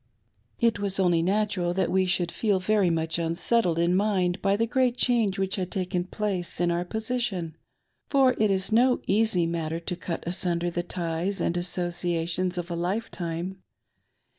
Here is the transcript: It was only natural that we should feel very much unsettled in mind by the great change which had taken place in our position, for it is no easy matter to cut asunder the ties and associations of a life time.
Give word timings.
It 0.59 0.79
was 0.79 0.99
only 0.99 1.21
natural 1.21 1.75
that 1.75 1.91
we 1.91 2.07
should 2.07 2.31
feel 2.31 2.59
very 2.59 2.89
much 2.89 3.19
unsettled 3.19 3.77
in 3.77 3.95
mind 3.95 4.41
by 4.41 4.57
the 4.57 4.65
great 4.65 4.97
change 4.97 5.37
which 5.37 5.57
had 5.57 5.69
taken 5.69 6.05
place 6.05 6.59
in 6.59 6.71
our 6.71 6.83
position, 6.83 7.55
for 8.09 8.31
it 8.39 8.49
is 8.49 8.71
no 8.71 8.99
easy 9.05 9.45
matter 9.45 9.79
to 9.79 9.95
cut 9.95 10.23
asunder 10.25 10.71
the 10.71 10.81
ties 10.81 11.39
and 11.39 11.55
associations 11.55 12.57
of 12.57 12.71
a 12.71 12.75
life 12.75 13.11
time. 13.11 13.61